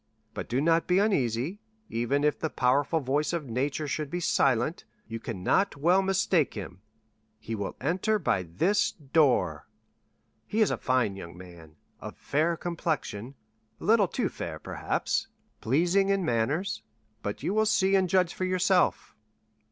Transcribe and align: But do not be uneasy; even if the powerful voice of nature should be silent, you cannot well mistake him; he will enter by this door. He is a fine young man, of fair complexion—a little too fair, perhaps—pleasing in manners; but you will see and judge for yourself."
But 0.33 0.49
do 0.49 0.59
not 0.61 0.87
be 0.87 0.97
uneasy; 0.97 1.59
even 1.87 2.23
if 2.23 2.39
the 2.39 2.49
powerful 2.49 3.01
voice 3.01 3.33
of 3.33 3.45
nature 3.45 3.87
should 3.87 4.09
be 4.09 4.19
silent, 4.19 4.83
you 5.07 5.19
cannot 5.19 5.77
well 5.77 6.01
mistake 6.01 6.55
him; 6.55 6.81
he 7.37 7.53
will 7.53 7.75
enter 7.79 8.17
by 8.17 8.41
this 8.41 8.91
door. 8.93 9.67
He 10.47 10.59
is 10.59 10.71
a 10.71 10.77
fine 10.77 11.15
young 11.15 11.37
man, 11.37 11.75
of 11.99 12.17
fair 12.17 12.57
complexion—a 12.57 13.83
little 13.83 14.07
too 14.07 14.27
fair, 14.27 14.57
perhaps—pleasing 14.57 16.09
in 16.09 16.25
manners; 16.25 16.81
but 17.21 17.43
you 17.43 17.53
will 17.53 17.67
see 17.67 17.93
and 17.93 18.09
judge 18.09 18.33
for 18.33 18.45
yourself." 18.45 19.15